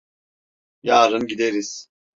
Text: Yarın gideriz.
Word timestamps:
Yarın 0.83 1.27
gideriz. 1.27 1.89